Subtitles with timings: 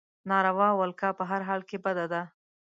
[0.29, 2.21] ناروا ولکه په هر حال کې بده ده.